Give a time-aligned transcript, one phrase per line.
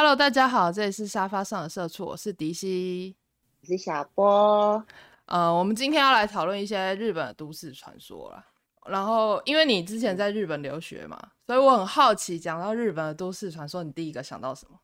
[0.00, 3.16] Hello，大家好，这里是沙发上的社畜，我是迪西，
[3.60, 4.80] 我是小波。
[5.26, 8.46] 呃，我们今天要来讨论一些日本的都市传说啦。
[8.88, 11.18] 然后，因为你之前在日本留学嘛，
[11.48, 14.78] 所以我很好奇，讲到日本的都市传说，你第一个想到什么？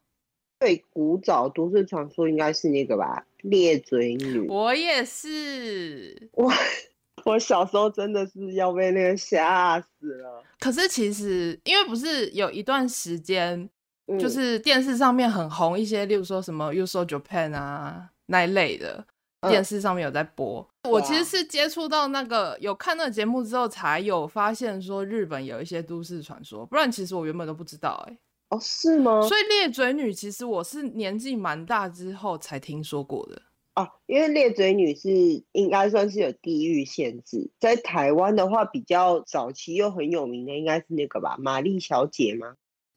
[0.59, 4.49] 最古早都市传说应该是那个吧，裂嘴女。
[4.49, 6.53] 我也是，我
[7.25, 10.43] 我小时候真的是要被那个吓死了。
[10.59, 13.71] 可是其实，因为不是有一段时间。
[14.19, 19.07] 就是电视上面很红一些，例如说什么《You So Japan》啊那一类的，
[19.49, 20.67] 电视上面有在播。
[20.83, 28.13] 嗯、我其实是接触到那个有看那个节目之后，才有发现说日本有一些都市传说，不然其实我原本都不知道、欸。
[28.13, 28.19] 哎，
[28.51, 29.23] 哦，是吗？
[29.23, 33.41] 所以裂嘴女其实我是年纪蛮大之后才听说过的。
[33.77, 35.11] 哦，因为裂嘴女是
[35.53, 42.55] 应该算是有地域限制，在台湾的话比较早期又很有名的，应该是那个吧，玛丽小姐吗？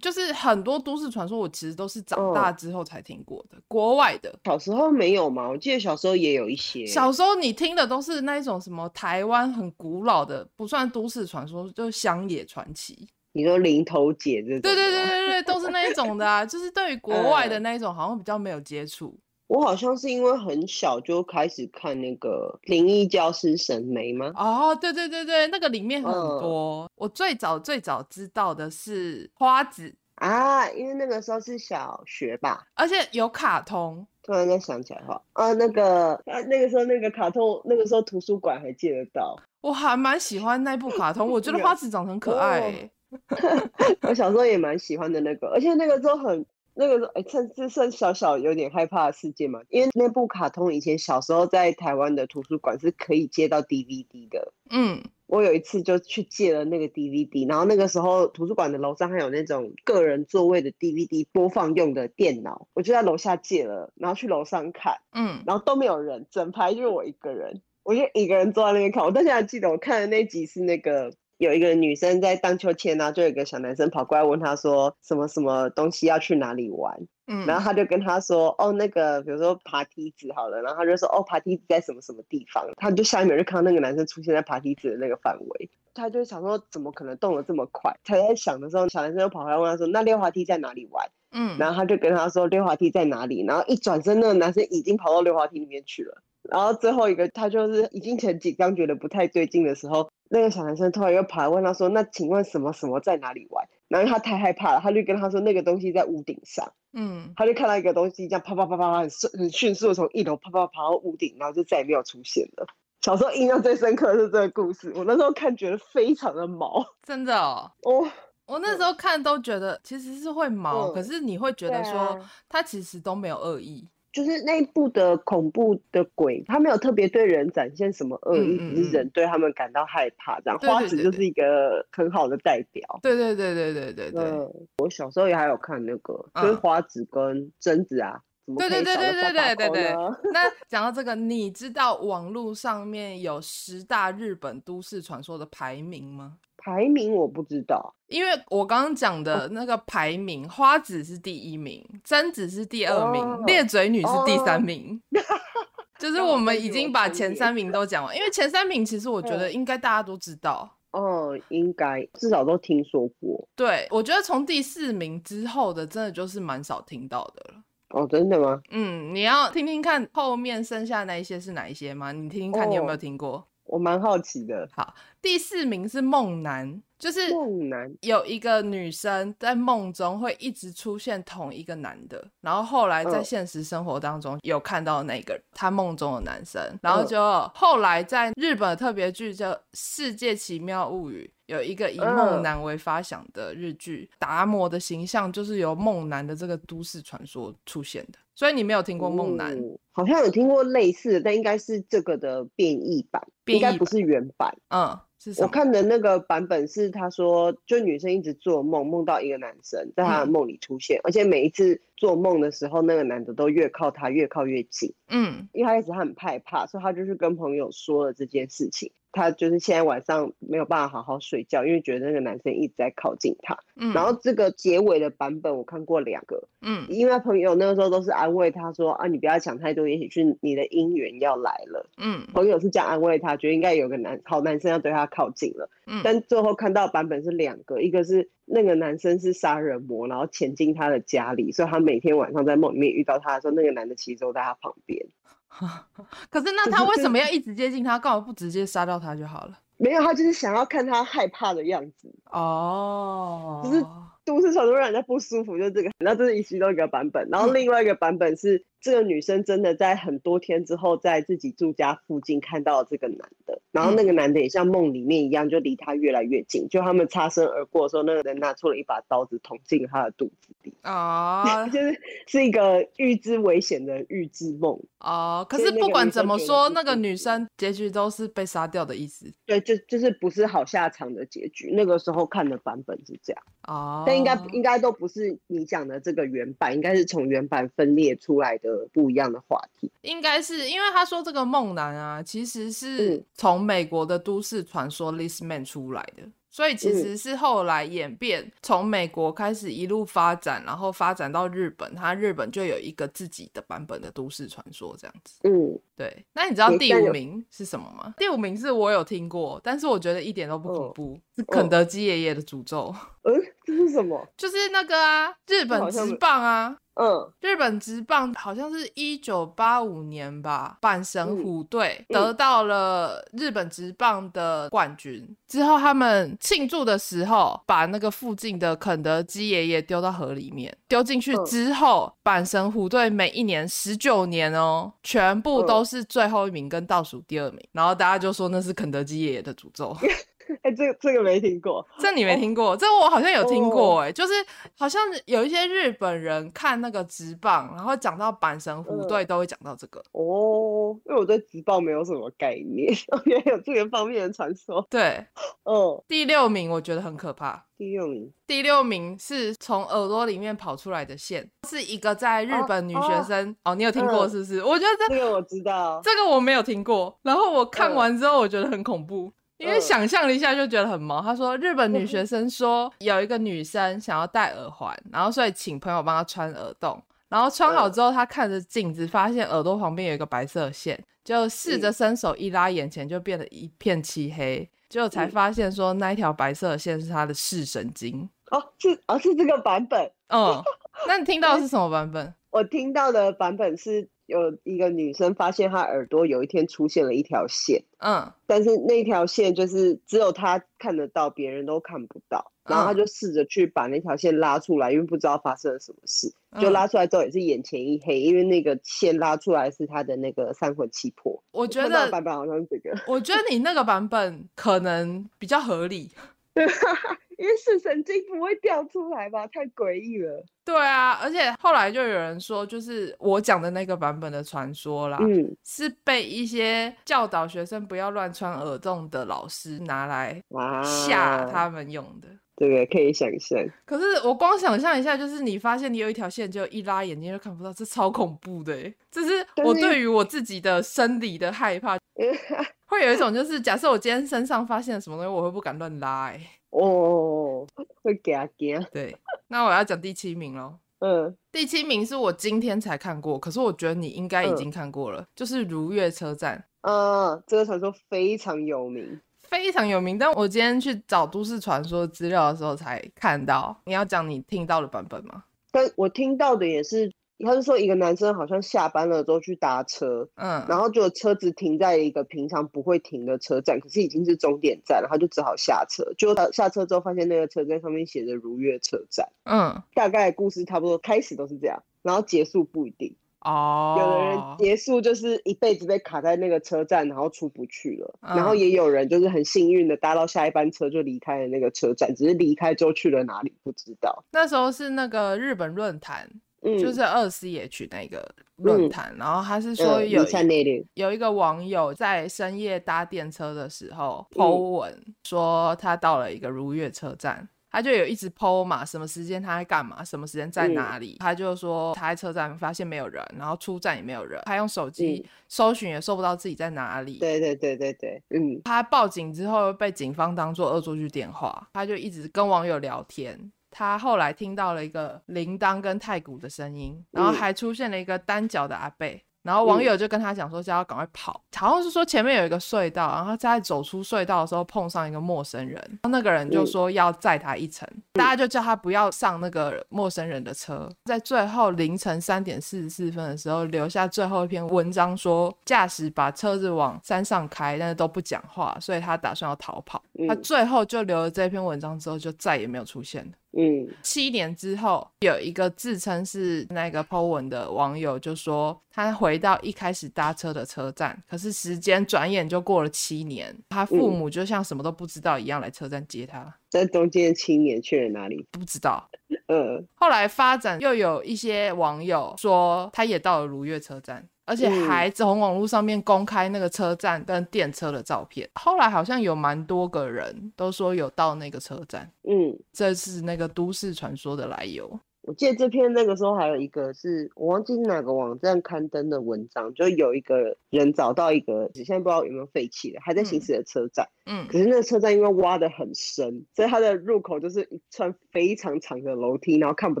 [0.00, 4.34] 就是很多都市传说，我其实都是长大之后才听过的，嗯、国外的。
[4.44, 5.48] 小时候没有吗？
[5.48, 6.86] 我记得小时候也有一些。
[6.86, 13.08] 小时候你听的都是那一种什么台湾很古老的，不算都市传说，就是乡野传奇。
[13.32, 14.60] 你说林头姐这种？
[14.62, 16.44] 对对对对对，都是那一种的啊。
[16.44, 19.18] 就是对于国外的 那一种，好像比较没有接触。
[19.50, 24.30] 我好像是因为很小就开始看那个《灵异教师神眉》吗？
[24.36, 26.84] 哦，对对对对，那个里面很多。
[26.84, 34.06] 嗯、我最早最早知道的是花子啊，因为那个时候是小学吧，而且有卡通。
[34.22, 39.36] 突然间想起来哈，啊，那个啊，那个时候那个卡通，那个时候图书馆还借得到。
[39.62, 42.90] 我还蛮喜欢那部卡通，我觉得花子长得很可爱、欸。
[44.08, 46.46] 我小时候也蛮喜欢的那个，而且那个时候很。
[46.80, 54.54] 那个时候，哎，趁这算小小有点害怕的事件嘛，因为那部卡通以前小时候在台湾的图书馆是可以借到 DVD 的。
[54.70, 64.96] 嗯，我有一次就去借了那个 DVD，然后那个时候图书馆的楼上还有那种个人座位的 DVD 播放用的电脑，我就在楼下借了，然后去楼上看。
[65.12, 69.04] 嗯，然后都没有人，整排就是我一个人，我就一个人坐在那边看。
[69.04, 71.12] 我到现在还记得我看的那集是那个。
[71.40, 76.94] 有一个女生在荡秋千啊，就有一个小男生跑过来问她说什么什么东西要去哪里玩，
[77.28, 96.20] 嗯，然后他就跟她说哦那个比如说爬梯子好了，然后他就说哦爬梯子在什么什么地方，他就下一秒就看到那个男生出现在爬梯子的那个范围，他就想说怎么可能动得这么快，他在想的时候，小男生又跑回来问他说那溜滑梯在哪里玩，嗯，然后他就跟他说溜滑梯在哪里，然后一转身那个男生已经跑到溜滑梯里面去了。
[96.42, 112.66] 然后最后一个，他就是已经很紧张，觉得不太对劲的时候，那个小男生突然又跑来问他说：“那请问什么什么在哪里玩？”然后他太害怕了，他就跟他说：“那个东西在屋顶上。”嗯，他就看到一个东西这样啪啪啪啪啪很迅很迅速的从一楼啪啪爬到屋顶，然后就再也没有出现了。
[113.00, 117.70] 小时候印象最深刻的是这个故事，我那时候看觉得非常的毛，真的哦。
[117.82, 118.08] 哦，
[118.46, 123.88] 我那时候看都觉得其实是会毛，嗯、可是你会觉得说他其实都没有恶意。
[124.12, 130.40] 就是那一部的恐怖的鬼，他没有特别对人展现什么恶意，嗯嗯、只是人对他们感到害怕。
[130.40, 132.82] 这样，花子就是一个很好的代表。
[133.02, 134.22] 对对对对对对对。
[134.24, 138.20] 嗯，我小时候也还有看那个，嗯、就是花子跟贞子啊，
[138.58, 139.92] 对对对对对对对。
[140.32, 146.38] 那讲到这个，你知道网络上面有十大日本都市传说的排名吗？
[146.62, 155.00] 排名我不知道，因为我刚刚讲的那个排名，哦、花子是第一名，贞子是第二名，哦、裂嘴女是第三名。
[155.10, 155.20] 哦、
[155.98, 160.76] 就是我们已经把前三名都讲完，因为前三名其实我觉得应该大家都知道。
[160.92, 163.48] 哦，应该至少都听说过。
[163.56, 167.62] 对，我觉得从第四名之后的，真的就是蛮少听到的了。
[167.90, 168.60] 哦，真的吗？
[168.70, 172.12] 嗯，你要听听看后面剩下那一些是哪一些吗？
[172.12, 173.30] 你听听看，你有没有听过？
[173.30, 174.68] 哦我蛮好奇的。
[174.72, 187.18] 好，第四名是梦男，就是梦男有一个女生在梦中会一直出现同一个男的，然后后来在现实生活当中有看到那个她梦中的男生，然后就
[187.54, 191.30] 后来在日本的特别剧叫《世界奇妙物语》。
[191.50, 199.52] 有一个以梦男为发想的日剧，嗯、达摩的形象就是由梦男的这个都市传说出现的，所以你没有听过梦男？
[199.52, 204.56] 嗯，好像有听过类似的，但应该是这个的变异版，变异版应该不是原版。
[204.68, 205.46] 嗯，是什么？
[205.48, 214.94] 我看的那个版本是他说，就女生一直做梦，梦到一个男生在她的梦里出现，嗯、而且每一次做梦的时候，那个男的都越靠他越靠越近。
[215.08, 218.90] 嗯，一开始他很害怕，所以他就是跟朋友说了这件事情。
[219.12, 223.58] 他就是现在晚上没有办法好好睡觉，因为觉得那个男生一直在靠近他。
[223.74, 226.48] 嗯，然后这个结尾的版本我看过两个。
[226.62, 231.90] 嗯，因为朋友那个时候都是安慰他说啊，你不要想太多，也许是你的姻缘要来了。
[231.98, 235.68] 嗯，朋友是这样安慰他，觉得应该有个男好男生要对他靠近了。
[235.88, 238.30] 嗯，但最后看到版本是两个，一个是。
[238.52, 245.06] 那个男生是杀人魔，然后潜进他的家里，所以他每天晚上在梦里面遇到他的时候，那个男的其实都在他旁边。
[246.30, 247.98] 可是那他为什么要一直接近他？
[247.98, 249.58] 干嘛不直接杀掉他就好了？
[249.78, 253.62] 没有，他就是想要看他害怕的样子哦。
[253.64, 253.84] 就是
[254.24, 255.90] 都市传说让人家不舒服，就是这个。
[255.98, 258.64] 然后这是其中一个版本，然后另外一个版本是。
[258.80, 266.66] 这个女生真的在很多天之后，在自己住家附近看到了这个男的，然后那个男的也像梦里面一样，就离她越来越近。
[266.68, 270.72] 就他们擦身而过的时候，那个人拿出了一把刀子捅进她的肚子里。
[270.80, 274.80] 啊， 就是是一个预知危险的预知梦。
[275.00, 279.30] 哦，可是不管怎么说，那个女生结局都是被杀掉的意思。
[279.44, 281.70] 对，就就是不是好下场的结局。
[281.74, 283.42] 那个时候看的版本是这样。
[283.68, 288.69] 哦，但应该应该都不是你讲的这个原版，应该是从原版分裂出来的。
[288.92, 296.22] 不一样的话题，应该是因为他说这个梦男啊，其实是从美国的都市传说 This Man 出来的。
[296.52, 305.38] 所以其实是后来演变，从美国开始一路发展，然后发展到日本，它日本就有一个自己的版本的都市传说这样子。
[305.44, 306.26] 嗯，对。
[306.32, 308.12] 那你知道第五名是什么吗？
[308.18, 312.92] 第五名是我有听过，但是我觉得一点都不恐怖，哦、是肯德基爷爷的诅咒。
[313.22, 313.32] 嗯，
[313.64, 314.26] 这是什么？
[314.36, 316.76] 就是那个啊，日本直棒啊。
[316.94, 339.96] 嗯，日本职棒好像是一九八五年吧，阪神虎队得到了日本职棒的冠军之后，他们庆祝的时候，把那个附近的肯德基爷爷丢到河里面，丢进去之后，阪神虎队每一年十九年哦，全部都是最后一名跟倒数第二名，然后大家就说那是肯德基爷爷的诅咒。
[340.62, 344.32] 哎、欸，这个这个没听过，这你没听过，哦、这个我好像有听过、欸，哎，就是
[344.76, 350.20] 好像有一些日本人看那个直棒，然后讲到阪神虎队都会讲到这个、嗯。
[350.20, 352.92] 哦，因为我对直棒没有什么概念，
[353.26, 354.86] 原来有这个方面的传说。
[354.90, 355.24] 对，
[355.64, 357.66] 嗯，第六名我觉得很可怕。
[357.78, 363.50] 第六名，第六名是从耳朵里面跑出来的线，是一个在日本女学生。
[363.64, 364.60] 哦，哦，你有听过是不是？
[364.60, 367.18] 嗯、我觉得这，这个我知道，这个我没有听过。
[367.22, 369.32] 然后我看完之后，我觉得很恐怖。
[369.60, 371.20] 嗯因为想象了一下就觉得很毛。
[371.20, 388.28] 他说，日本女学生说有一个女生想要戴耳环，然后所以请朋友帮她穿耳洞，然后穿好之后，她看着镜子，发现耳朵旁边有一个白色线，就试着伸手一拉，眼前就变得一片漆黑，结果才发现说那一条白色的线是她的视神经。
[388.50, 390.10] 哦，是哦，是这个版本。
[390.30, 390.64] 哦，
[391.06, 392.34] 那你听到的是什么版本？
[392.50, 394.08] 我听到的版本是。
[394.30, 402.52] 有一个女生发现她耳朵有一天出现了一条线，嗯，但是那条线就是只有她看得到，别人都看不到。
[402.64, 411.42] 然后她就试着去把那条线拉出来，因为不知道发生了什么事，就拉出来之后也是眼前一黑，因为那个线拉出来是她的那个三魂七魄。
[411.50, 416.10] 我觉得版本好像是这个，我觉得你那个版本可能比较合理。
[417.40, 419.46] 因为视神经不会掉出来吧？
[419.46, 420.44] 太诡异了。
[420.62, 430.42] 对啊，而且后来就有人说，就是我讲的那个版本的传说啦，嗯，是被一些教导学生不要乱穿耳洞的老师拿来
[430.84, 432.28] 吓他们用的。
[432.56, 433.58] 这个可以想象。
[433.86, 438.76] 可是我光想象一下，就是你发现你有一条线，就一拉眼睛就看不到，这超恐怖的。
[439.10, 441.98] 这是我对于我自己的生理的害怕，
[442.84, 446.26] 会有一种就是假设我今天身上发现了什么东西，我会不敢乱拉。
[446.26, 446.38] 哎。
[446.70, 447.66] 哦，
[448.02, 448.86] 会惊惊。
[448.92, 449.16] 对，
[449.48, 450.74] 那我要讲第七名喽。
[451.00, 456.62] 嗯，第七名是我今天才看过，可是我觉得你应该已经看过了，嗯、就是如月车站。
[456.82, 460.18] 嗯，这个传说非常有名，非常有名。
[460.18, 463.74] 但我今天去找都市传说资料的时候才看到。
[463.84, 465.44] 你要讲你听到的版本吗？
[465.72, 467.10] 但我听到的也是。
[467.44, 476.04] 他是说一个男生好像下班了之后去搭车，嗯，然后就车子停在一个平常不会停的车站，可是已经是终点站了，他就只好下车。
[476.18, 483.14] 就他下车之后发现那个车站上面写着如月车站，嗯，大概故事差不多开始都是这样，然后结束不一定。
[483.40, 494.22] 哦，有的人结束就是一辈子被卡在那个车站，然后出不去了，嗯，然后也有人就是很幸运的搭到下一班车就离开了那个车站，只是离开之后去了哪里不知道。
[494.32, 496.28] 那时候是那个日本论坛。
[496.62, 517.18] 嗯、就是二 CH 那个论坛，嗯、然后他是说有、嗯、有一个网友在深夜搭电车的时候 po 文说他到了一个如月车站，他就有一直 po 嘛，什么时间他在干嘛，什么时间在哪里，嗯、他就说他在车站发现没有人，然后出站也没有人，他用手机搜寻也搜不到自己在哪里。
[517.18, 523.50] 对对对对对，嗯，他报警之后被警方当作恶作剧电话，他就一直跟网友聊天。
[523.80, 540.86] 他后来听到了一个铃铛跟太鼓的声音，然后还出现了一个单脚的阿贝，然后网友就跟他讲说，叫他赶快跑，好像是说前面有一个隧道，然后在走出隧道的时候碰上一个陌生人，然后那个人就说要载他一程，大家就叫他不要上那个陌生人的车。
[541.06, 550.02] 在最后凌晨三点四十四分的时候，留下最后一篇文章说，驾驶把车子往山上开，但是都不讲话，所以他打算要逃跑。
[550.18, 553.32] 嗯、他最后就留了这篇文章之后，就再也没有出现了。
[553.52, 566.54] 嗯，七年之后，有一个自称是那个 Po 文的网友就说，他回到一开始搭车的车站，可是时间转眼就过了七年，他父母就像什么都不知道一样来车站接他。
[566.68, 568.46] 在中间七年去了哪里？
[568.52, 569.10] 不知道。
[569.48, 574.28] 嗯，后来发展又有一些网友说，他也到了如月车站。
[574.50, 578.50] 而且还从网络上面公开那个车站跟电车的照片。
[578.54, 582.10] 后来好像有蛮多个人都说有到那个车站。
[582.24, 584.98] 嗯，这是那个都市传说的来由。
[585.30, 594.08] 我记得这篇那个时候还有一个是我忘记哪个网站刊登的文章，就有一个人找到一个，现在不知道有没有废弃的，还在行驶的车站。
[594.26, 600.00] 嗯，可是那个车站因为挖的很深，所以它的入口就是一串非常长的楼梯，然后看不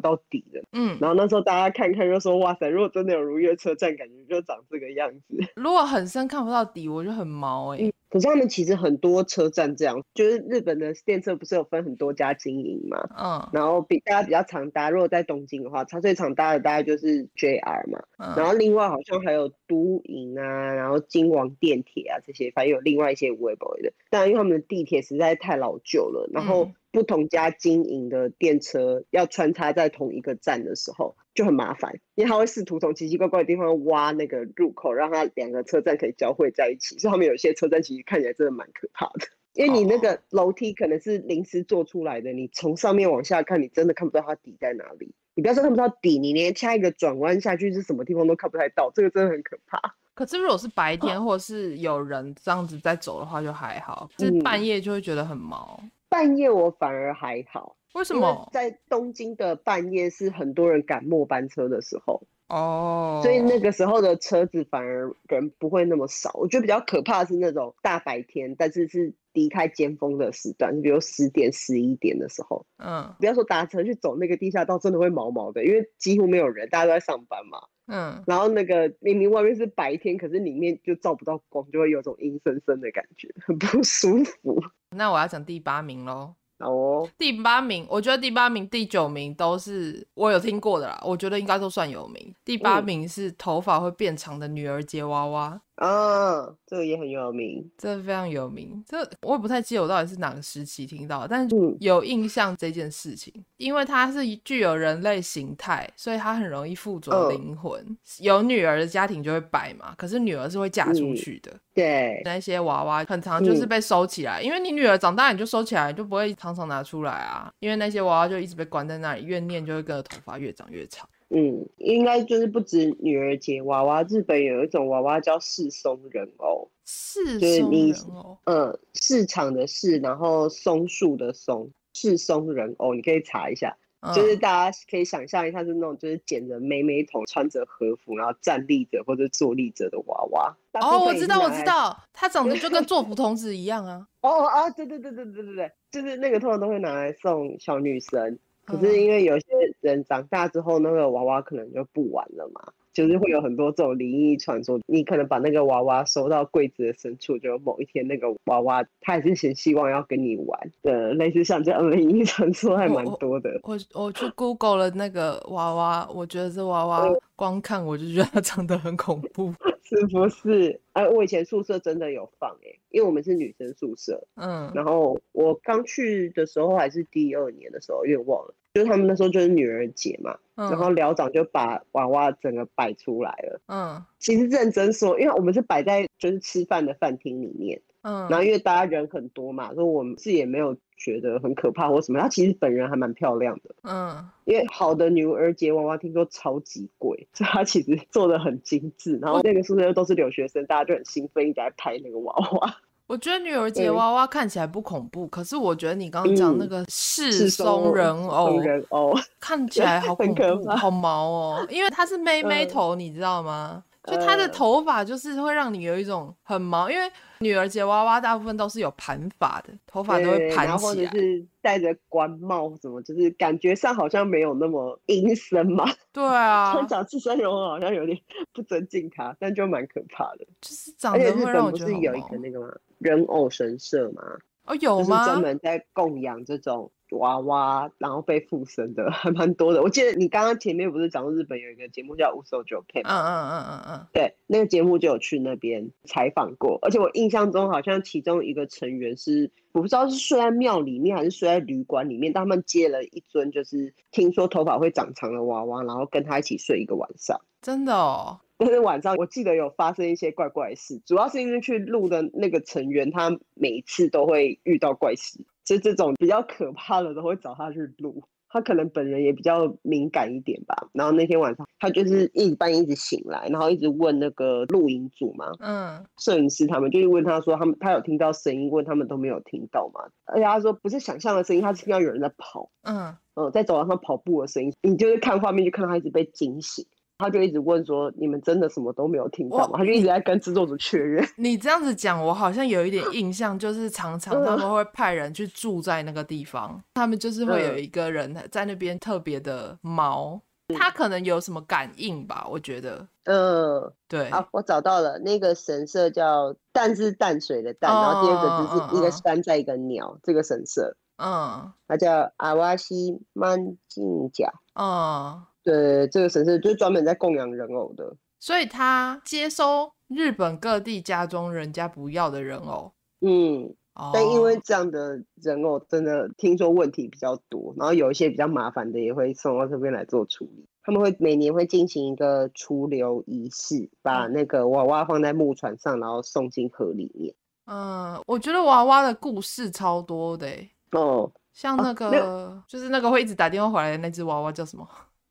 [0.00, 0.60] 到底的。
[0.72, 7.86] 嗯，然后那时候大家看看就说：“哇塞，如果真的有如月车站，感觉就长这个样子。”如果很深看不到底，我就很毛哎、欸。
[7.86, 13.08] 嗯可是他们其实很多车站这样，就是日本的电车不是有分很多家经营嘛？
[13.16, 18.02] 嗯，然后比大家比较常搭，如果在东京的话，它最常搭的大概就是 JR 嘛。
[18.18, 23.92] 嗯，然后另外好像还有都营啊，然后京王电铁啊这些，反正有另外一些 Web 的。
[24.10, 26.70] 但因为他们的地铁实在太老旧了，然后。
[26.92, 36.98] 不同家经营的电车要穿插在同一个站的时候就很麻烦，因为他会试图从奇奇怪怪的地方挖那个入口，让它两个车站可以交汇在一起。
[36.98, 45.14] 所以他们有些车站其实看起来真的蛮可怕的， 因为你那个楼梯可能是临时做出来的，你从上面往下看，你真的看不到它底在哪里。
[45.34, 49.80] 你不要说看不到底，你连下一个转弯下去是什么地方都看不太到，这个真的很可怕。
[50.12, 55.80] 可是如果是白天 或是有人这样子在走的话，就还好；就是半夜就会觉得很毛。
[56.10, 58.50] 半夜我反而还好，为什么？
[58.52, 66.32] 在东京的半夜是很多人赶末班车的时候哦，所以那个时候的车子反而人不会那么少。
[66.34, 72.66] 我觉得比较可怕的是那种大白天，但是是离开尖峰的时段，比如十点、十一点的时候。
[72.78, 77.60] 嗯，不要说搭车去走那个地下道，真的会毛毛的，因为几乎没有人，大家都在上班嘛。
[77.90, 84.62] 嗯，然后那个明明外面是白天，可是里面就照不到光，就会有种阴森森的感觉，很不舒服。
[84.96, 86.34] 那我要讲第八名喽。
[86.58, 92.34] 哦，第八名，我觉得第八名、第九名都是我有听过的啦，我觉得应该都算有名。
[92.44, 95.58] 第八名是头发会变长的女儿节娃娃。
[95.80, 98.84] 啊，这个也很有名，这个非常有名。
[98.86, 107.80] 这我也不太记得我到底是哪个时期听到的，但是有印象这件事情，嗯、因为它是具有人类形态，所以它很容易附着灵魂。
[107.80, 111.50] 嗯、有女儿的家庭就会摆嘛，可是女儿是会嫁出去的。
[111.50, 117.50] 嗯、对，那些娃娃很常就是被收起来，嗯、因为你女儿长大你就收起来，就不会常常拿出来啊。
[117.58, 121.08] 因为那些娃娃就一直被关在那里，怨念就会跟着头发越长越长。
[121.32, 140.56] 嗯，应该就是不止女儿节娃娃，日本有一种娃娃叫市松人偶，市松人偶，嗯，市场的市，然后松树的松，市松人偶，你可以查一下，嗯、就是大家可以想象一下，是那种就是剪着妹妹头，穿着和服，然后站立着或者坐立着的娃娃。
[140.80, 144.04] 哦，我知道，我知道，它长得就跟座敷童子一样啊。
[144.22, 148.36] 哦啊，对对对对对对对，就是那个通常都会拿来送小女生。
[148.64, 149.46] 可是因为有些
[149.80, 154.78] 人长大之后，那个娃娃可能就不玩了嘛，就是会有很多这种灵异传说。
[154.86, 163.50] 你可能把那个娃娃收到柜子的深处，就某一天那个娃娃他还是很希望要跟你玩的，类似像这样的灵异传说还蛮多的。
[163.62, 169.52] 我我，我去 Google 了那个娃娃，我觉得这娃娃光看我就觉得它长得很恐怖。
[169.82, 170.80] 是不是？
[170.92, 190.76] 哎、啊，我以前宿舍真的有放哎、欸，因为我们是女生宿舍，嗯，然后我刚去的时候还是第二年的时候，有点忘了，就是他们那时候就是女儿节嘛，嗯、然后寮长就把娃娃整个摆出来了，嗯，其实认真说，因为我们是摆在就是吃饭的饭厅里面，嗯，然后因为大家人很多嘛，所以我们自己也没有。
[191.02, 199.16] 觉得很可怕或什么，她其实本人还蛮漂亮的，嗯，因为好的女儿节娃娃听说超级贵，所以她其实做的很精致。
[199.16, 202.76] 然后那个宿舍都是留学生，大家就很兴奋，一直在拍那个娃娃。
[203.10, 213.82] 我觉得女儿节娃娃看起来不恐怖，可是我觉得你刚刚讲那个市松人偶，人 偶看起来好恐怖，好毛哦， 因为它是妹妹头，你知道吗？
[214.04, 217.10] 就她的头发就是会让你有一种很毛，因为。
[217.42, 225.86] 女儿节娃娃大部分都是有盘发的，头发都会盘起来，然后或者是戴着官帽，什么就是感觉上好像没有那么阴森嘛。
[226.12, 228.18] 对啊，讲赤松人偶好像有点
[228.52, 230.44] 不尊敬他，但就蛮可怕的。
[230.60, 231.90] 就是长得会让我觉得。
[231.90, 232.66] 是有一个那个吗？
[233.00, 234.22] 人偶神社吗？
[234.66, 235.18] 哦，有吗？
[235.18, 239.82] 就是专门在供养这种娃娃，然后被附身的 还蛮多的。
[239.82, 243.10] 我记得你刚刚前面不是讲日本有一个节目叫《5SOJOP》吗？
[243.10, 257.40] 嗯嗯嗯嗯嗯，对，那个节目就有去那边采访过，而且我印象中好像其中一个成员是，我不知道是睡在庙里面还是睡在旅馆里面，但他们接了一尊就是听说头发会长长的娃娃，然后跟他一起睡一个晚上。
[257.62, 258.38] 真的哦。
[258.60, 268.22] 但是晚上我记得有发生一些怪怪事，主要是因为去录的那个成员，他每一次都会遇到怪事，就这种比较可怕的都会找他去录。
[268.52, 270.76] 他可能本人也比较敏感一点吧。
[270.92, 280.00] 然后那天晚上他就是一直半夜一直醒来，然后一直问那个录影组嘛，嗯，摄影师他们就是问他说，他们他有听到声音，问他们都没有听到嘛。
[280.24, 284.72] 而且他说不是想象的声音，他是听到有人在跑，嗯嗯，在走廊上跑步的声音。
[284.82, 286.84] 你就是看画面就看到他一直被惊醒。
[287.20, 291.22] 他就一直问说：“你们真的什么都没有听到吗？”他就一直在跟制作组确认。
[291.36, 300.40] 你这样子讲，我好像有一点 印象，就是常常他们会派人去住在那个地方，他们就是会有一个人在那边特别的毛，
[300.78, 302.46] 他可能有什么感应吧？
[302.50, 304.30] 我觉得，嗯，对。
[304.30, 315.42] 好，我找到了那个神社叫“淡”是淡水的“淡”，然后第二个字是一个山在一个鸟，这个神社，嗯，它叫阿瓦西曼金甲，嗯。
[315.70, 322.92] 对，这个神社就是专门在供养人偶的，所以他接收日本各地家中人家不要的人偶。
[323.20, 330.66] 嗯，哦、但因为这样的人偶真的听说问题比较多，然后有一些比较麻烦的也会送到这边来做处理。
[330.82, 337.32] 他们会每年会进行一个出流仪式，把那个娃娃放在木船上，然后送进河里面。
[337.66, 340.48] 嗯，我觉得娃娃的故事超多的。
[340.90, 344.88] 哦，像那个、啊、就是那个会一直打电话回来的那只娃娃叫什么？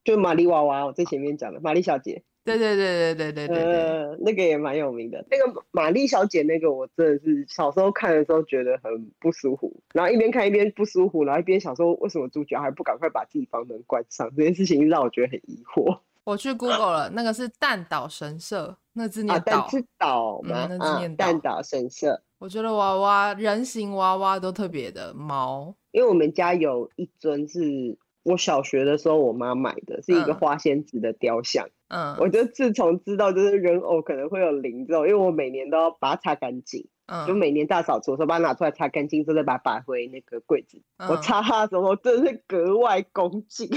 [0.10, 5.24] 就玛丽娃娃，我最前面讲的玛丽小姐，对对对对对对对，呃，那个也蛮有名的。
[5.30, 14.28] 那个玛丽小姐，那个我真的是小时候看的时候觉得很不舒服，然后一边看一边不舒服，然后一边想说，为什么主角还不赶快把自己房门关上？
[14.36, 16.00] 这件事情让我觉得很疑惑。
[16.24, 20.66] 我去 Google 了，那个是蛋岛神社，那字念岛，啊、是岛吗？
[20.72, 22.20] 嗯、那字念蛋岛神社。
[22.40, 27.96] 我觉得娃娃人形娃娃都特别的毛，因为我们家有一尊是。
[28.24, 31.68] 我小学的时候，我妈买的是一个花仙子的雕像。
[31.88, 36.88] 嗯，我就自从知道就是人偶可能会有灵之后，因为我每年都要把它擦干净。
[37.08, 40.80] 嗯，就每年大扫除的时候把它拿出来擦干净，之后再把它摆回那个柜子。
[40.98, 43.66] 嗯、我擦它的时候真的是格外恭敬，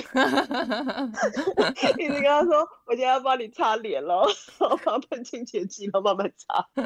[1.99, 4.27] 一直跟他说：“我今天要帮你擦脸喽，
[4.59, 6.69] 然后喷清洁剂，然后慢慢擦。”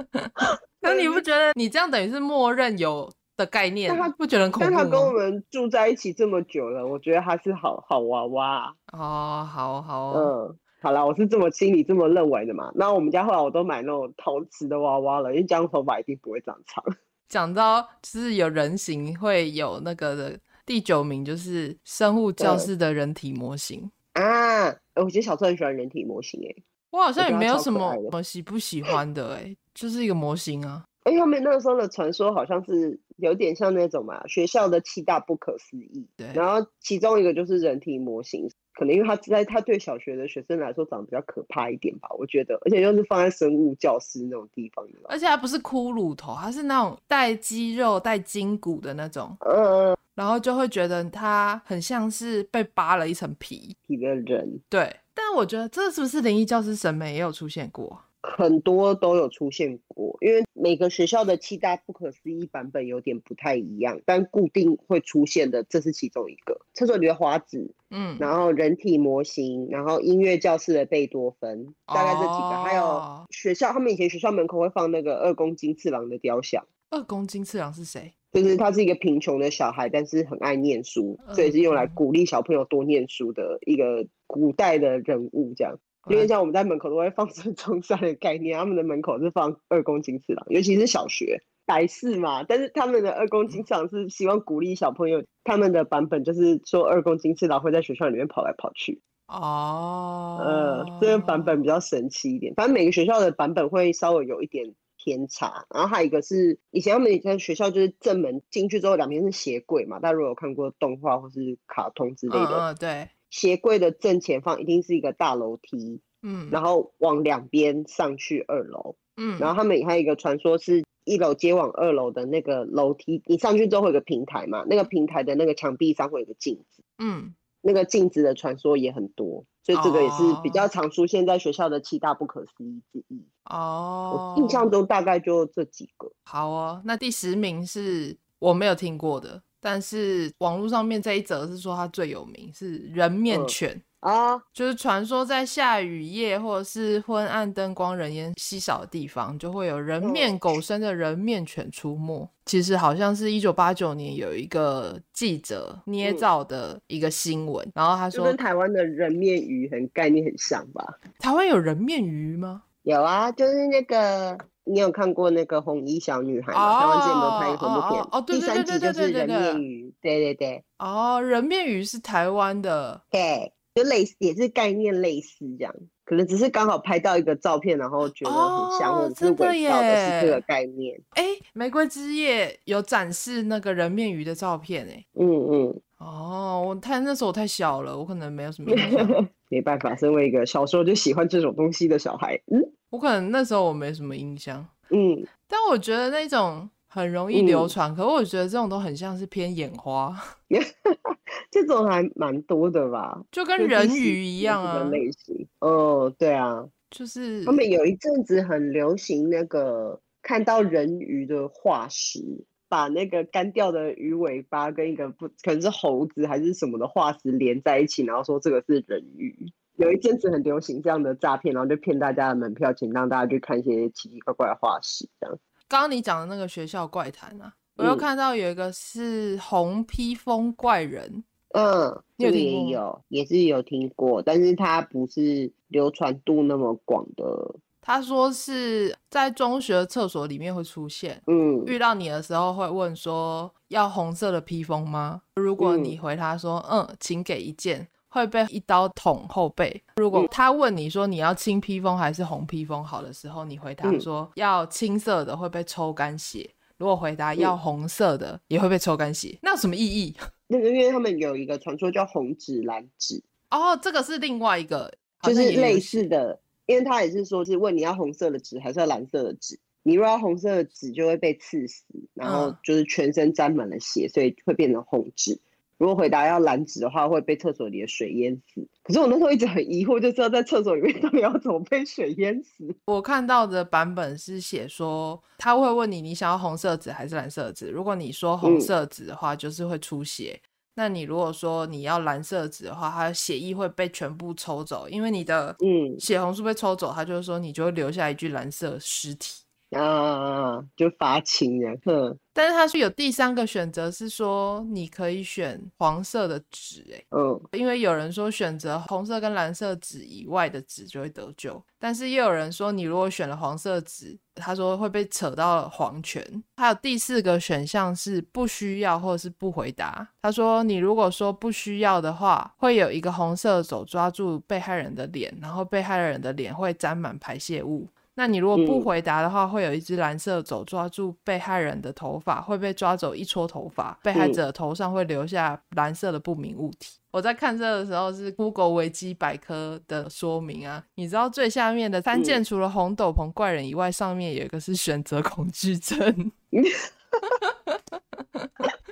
[0.81, 3.11] 那你不觉得你这样等于是默认有？
[3.37, 4.71] 的概念，但他不觉得很恐怖。
[4.71, 8.75] 但他跟我们住在一起这么久了，我觉得他是好好娃娃。
[8.93, 12.73] 哦，好好，嗯，好啦，我是这么心里这么认为的嘛。
[12.75, 16.83] 那我们家后来我都买那种陶瓷的娃娃了，因为这样头发一定不会长长。
[17.29, 24.69] 讲到就是有人形会有那个的第九名，就是生物教室的人体模型啊。
[24.95, 26.55] 我觉得小时候很喜欢人体模型，哎，
[26.91, 30.85] 我好像也没有什么我喜不喜欢的，哎，就是一个模型啊。
[31.07, 33.01] 哎，他们那个时候的传说好像是。
[33.19, 36.07] 有点像那种嘛，学校的七大不可思议。
[36.19, 54.61] 对，然后其中一个就是人体模型，可能因为他在他对小学的学生来说长得比较可怕一点吧，我觉得，而且又是放在生物教室那种地方，而且它不是骷髅头，它是那种带肌肉、带筋骨的那种，嗯，然后就会觉得他很像是被扒了一层皮皮的人。
[54.69, 57.99] 对，但我觉得这是不是灵异教师审美也有出现过？
[58.27, 66.61] 很多都有出现过，因为每个学校的七大不可思议版本有点不太一样，但固定会出现的，这是其中一个。
[66.75, 76.67] 厕所里的花子，嗯，然后人体模型，然后音乐教室的贝多芬，大概这几个，哦、还有学校，他们以前学校门口会放那个二宫金次郎的雕像。
[76.91, 78.13] 二宫金次郎是谁？
[78.33, 85.79] 就是他是一个贫穷的小孩，但是很爱念书，所以是用来鼓励小朋友多念书的一个古代的人物，这样。
[86.09, 92.45] 因为像我们在门口都会放孙中山的概念，他们的门口是放二公斤次郎，尤其是小学百事嘛。
[92.45, 99.01] 但是他们的二公斤次郎是希望鼓励小朋友，他们的版本就是说二公斤次郎会在学校里面跑来跑去。
[99.27, 102.55] 哦，呃，这个版本比较神奇一点。
[102.55, 105.67] 反正每个学校的版本会稍微有一点偏差。
[105.75, 113.09] 然后还有一个是以前他们以前学校就是正门进去之后两边是鞋柜嘛，大家如果有看过动画或是卡通之类的，嗯，对。
[113.37, 133.23] 鞋柜的正前方一定是一个大楼梯，嗯，然后往两边上去二楼，嗯，然后他们还有一个传说是一楼接往二楼的那个楼梯，你上去之后会有个平台嘛，那个平台的那个墙壁上会有个镜子，嗯，那个镜子的传说也很多，所以这个也是比较常出现在学校的七大不可思议之一。
[133.51, 136.11] 哦，我印象中大概就这几个。
[136.25, 139.43] 好哦，那第十名是我没有听过的。
[139.67, 143.73] 但是网络上面这一则是说它最有名是人面犬。
[143.73, 152.23] 嗯啊，就是传说在下雨夜或者是昏暗灯光、人烟稀少的地方，就会有人面狗身的人面犬出没。
[152.23, 160.87] 嗯、其实好像是一九八九年有一个记者捏造的一个新闻，嗯、然后他说跟台湾的人面鱼很概念很像吧？
[161.19, 162.63] 台湾有人面鱼吗？
[162.83, 166.59] 有啊，就是那个你有看过那个红衣小女孩吗？
[166.59, 173.53] 哦、台湾之前有拍一部片，哦，对对对对对对对，第三集就是人面鱼，对对对，哦，人面鱼是台湾的，对。
[173.77, 175.75] 就类似也是概念类似这样，
[176.07, 180.99] 可能只是刚好拍到一个照片，然后觉得很像，或者是伪造的是这个概念。
[181.11, 189.29] 哎、欸，玫瑰之夜有展示那个人面鱼的照片，哎，嗯嗯，哦，我太那时候我太小了，我可能没有什么印象。
[189.49, 196.69] 没办法，身为一个小时候就喜欢这种东西的小孩，嗯，我可能那时候我没什么印象，嗯，但我觉得那种。
[196.89, 200.17] 很容易流传，嗯、可是我觉得这种都很像是偏眼花，
[201.51, 205.47] 这种还蛮多的吧，就跟人鱼一样啊，类型。
[205.59, 207.45] 哦，对啊，就是。
[207.45, 212.21] 他们有一阵子很流行那个看到人鱼的化石，
[212.69, 219.53] 把那个干掉的鱼尾巴跟一个不可能是猴子还是什么的化石连在一起，然后说这个是人鱼。
[219.77, 225.39] 有一阵子很流行这样的诈骗，然后就骗大家的门票钱，让大家去看一些奇奇怪怪的化石，这样。
[225.69, 237.57] 刚刚你讲的那个学校怪谈啊，我又看到有一个是红披风怪人，嗯，这个也有，也是有听过，但是它不是流传度那么广的。
[237.87, 245.23] 他说是在中学厕所里面会出现，嗯，遇到你的时候会问说要红色的披风吗？
[245.37, 247.87] 如果你回他说嗯，嗯，请给一件。
[248.09, 249.83] 会被一刀捅后背。
[249.97, 256.49] 如果他问你说你要青披风还是红披风好的时候，你回答说要青色的会被抽干血。
[256.79, 260.17] 如果回答要红色的也会被抽干血，那有什么意义？
[260.49, 264.91] 那个因为他们有一个传说叫红纸蓝纸哦，这个是另外一个，
[265.23, 269.59] 就是类似的，因为他也是说是问你要红色的纸还是要蓝色的纸。
[269.83, 275.41] 你如果要红色的纸就会被刺死，然后就是全身沾满了血，所以会变成红纸。
[275.79, 278.67] 如果回答要蓝纸的话，会被厕所里的水淹死。
[278.83, 282.75] 可是我那时候一直很疑惑，就知道在厕所里面 到底要怎么被水淹死。
[282.87, 287.69] 我看到的版本是写说，他会问你，你想要红色纸还是蓝色纸？
[287.69, 290.41] 如果你说红色纸的话，就是会出血。
[290.43, 299.46] 嗯、那你如果说你要蓝色纸的话，它的血液会被全部抽走，因为你的嗯血红素被抽走，他就是说你就会留下一具蓝色尸体。
[299.77, 301.79] 啊，就发情了。
[301.85, 316.43] 哼，但是他是有第三个选择，是说你可以选黄色的纸，哎，嗯，因为有人说选择红色跟蓝色纸以外的纸就会得救，但是也有人说你如果选了黄色纸，他说会被扯到黄泉。
[316.57, 320.07] 还有第四个选项是不需要或者是不回答。
[320.23, 327.89] 他说你如果说不需要的话，会有一个红色的手抓住被害人的脸，然后被害人的脸会沾满排泄物。
[328.19, 336.97] 那你如果不回答的话，嗯、会有一只蓝色手抓住被害人的头发，会被抓走一撮头发，被害者头上会留下蓝色的不明物体。
[336.97, 346.33] 嗯、我在看这个的时候是 Google 维基百科的说明啊，你知道最下面的三件除了红斗篷怪人以外，上面有一个是选择恐惧症，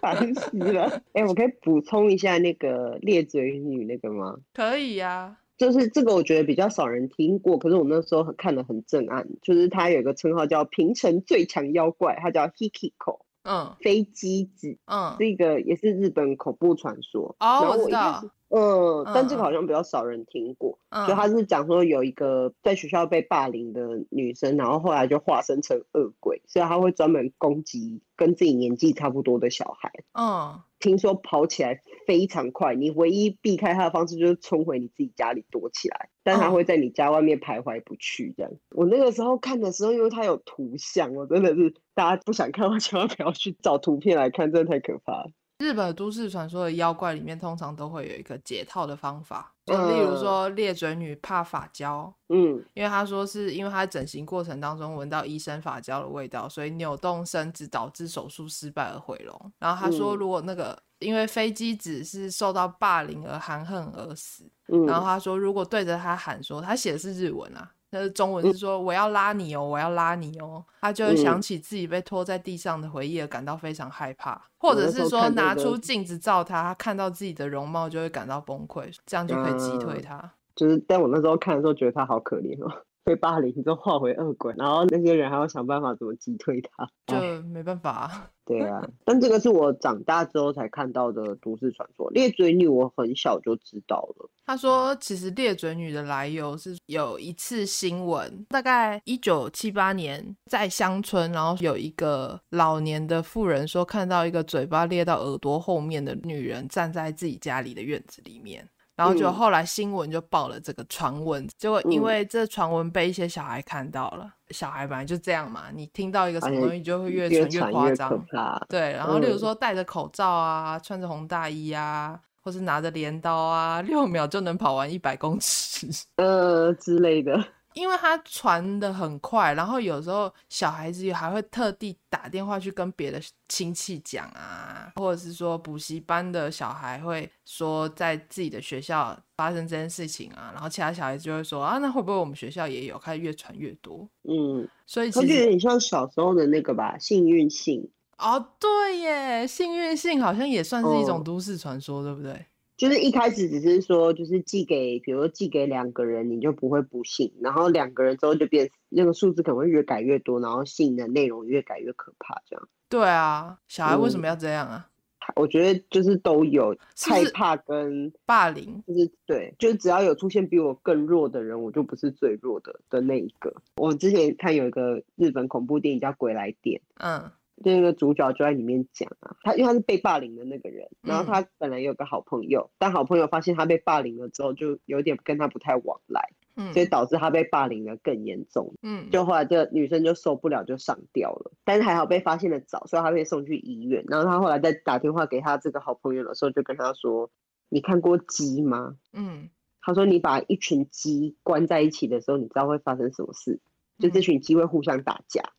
[0.03, 0.85] 烦死了。
[1.15, 4.37] 哎、欸，我可以补充一下那个裂嘴女那个吗？
[4.53, 5.37] 可以呀、啊。
[5.57, 9.27] 就是这个，我觉得比较少人听过，可是我那时候很看的很震撼。
[9.43, 17.37] 就是他有一个称号叫平成最强妖怪，他叫 Hikiko，嗯，飞机子，嗯，这个也是日本恐怖传说。
[17.39, 18.23] 哦，我知道。
[18.57, 20.79] 嗯，但这个好像比较少人听过。
[20.91, 29.91] 嗯，就他是讲说有一个在学校被霸凌的女生，然后后来就化身成恶鬼，所以他会专门攻击跟自己年纪差不多的小孩。
[30.13, 38.33] 嗯，听说跑起来非常快，你唯一避开他的方式就是冲回你自己家里躲起来，但他会在你家外面徘徊不去。
[38.37, 45.31] 这样，我那个时候看的时候，因为他有图像，我真的是大家不想看，我千万不要去找图片来看，真的太可怕了。
[45.59, 59.53] 日本都市传说的妖怪里面，通常都会有一个解套的方法，就例如说裂嘴女怕发胶，嗯，因为她说是因为他整形过程当中闻到医生发胶的味道，所以扭动身子导致手术失败而毁容。
[59.59, 67.71] 然后她说，如果那个、嗯、因为飞机只是受到霸凌而含恨而死，嗯、然后她说，如果对着她喊说，她写的是日文啊。
[67.95, 80.29] 但是中文是说我要拉你哦，我要拉你哦，他就会想起自己被拖在地上的回忆而感到非常害怕，或者是说拿出镜子照他，他看到自己的容貌就会感到崩溃，这样就可以击退他。
[80.57, 88.11] 就是，但我那时候看的时候觉得他好可怜哦，被霸凌之后化为恶鬼，然后那些人还要想办法怎么击退他，就没办法。
[88.47, 92.11] 对啊，但这个是我长大之后才看到的都市传说。
[92.11, 94.29] 裂嘴女我很小就知道了。
[94.45, 108.69] 他说，其实裂嘴女的来由是有一次新闻，大概一九七八年，在乡村，然后有一个老年的妇人说，看到一个嘴巴裂到耳朵后面的女人站在自己家里的院子里面。
[108.97, 118.27] 然后就后来新闻就报了这个传闻，嗯、结果因为这传闻被一些小孩看到了，嗯、小孩本来就这样嘛，你听到一个什么东西就会越传越夸张，
[118.69, 127.45] 对，然后例如说戴着口罩啊，嗯、穿着红大衣啊，或是拿着镰刀啊，六秒就能跑完一百公尺， 呃之类的。
[127.75, 142.99] 因为他传的很快，然后有时候小孩子还会特地打电话去跟别的亲戚讲啊，或者是说补习班的小孩会说在自己的学校发生这件事情啊，然后其他小孩子就会说啊，那会不会我们学校也有？
[142.99, 144.09] 开始越传越多。
[144.23, 147.91] 嗯，所以其实有点像小时候的那个吧，幸运性。
[148.17, 152.47] 哦，对耶，幸运性好像也算是一种都市传说，哦、对不对？
[152.77, 157.33] 就是一开始只是说，就是寄给，比如说寄给两个人，你就不会不信。
[157.41, 162.69] 然后两个人之后就变，那个数字可能会越改越多，然后信的内容越改越可怕，这样。
[162.89, 164.89] 对啊，小孩为什么要这样啊？
[164.89, 173.55] 嗯、我觉得就是都有害怕跟霸凌，就是对，就是只要有出现比我更弱的人，我就不是最弱的的那一个。
[173.77, 177.31] 我之前看有一个日本恐怖电影叫《鬼来电》，嗯。
[177.57, 197.31] 那个主角就在里面讲啊，他因为他是被霸凌的那个人，然后他本来有个好朋友，嗯、但好朋友发现他被霸凌了之后，就有点跟他不太往来，嗯，所以导致他被霸凌的更严重，嗯，就后来这个女生就受不了就上吊了，但是还好被发现的早，所以他被送去医院，然后他后来在打电话给他这个好朋友的时候，就跟他说
[197.71, 199.49] ：“你看过鸡吗？”嗯，
[199.81, 203.61] 他说：“你把一群鸡关在一起的时候，你知道会发生什么事？
[203.99, 205.55] 就这群鸡会互相打架。”嗯，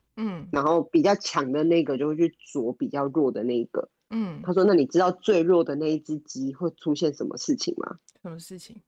[0.51, 3.89] 然后比较强的那个就会去啄比较弱的那一个。
[4.11, 7.97] 嗯，他说：“那你知道最弱的那一只鸡会出现什么事情吗？
[8.21, 8.81] 什么事情？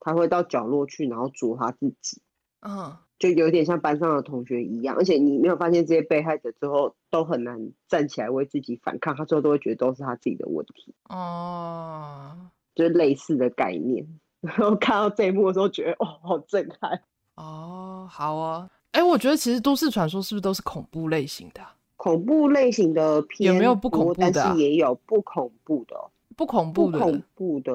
[0.00, 2.20] 他会到角落去，然后啄他自己。
[2.60, 4.96] 嗯，就有点像班上的同学一样。
[4.96, 10.92] 而且你没有发现这些被害者之后都很难站起来为自己反抗，他最后都会觉得都是他自己的问题。
[11.08, 14.06] 哦，就是类似的概念。
[14.42, 17.00] 然后看到这一幕的时候，觉得哦，好震撼。
[17.36, 21.60] 哦，好啊。”哎，我觉得其实都市传说是不是都是恐怖类型的？
[21.96, 24.30] 恐怖类型的片有没有不恐怖的？
[24.32, 25.96] 但是也有不恐怖的。
[26.36, 27.72] 不恐怖的，不恐怖的，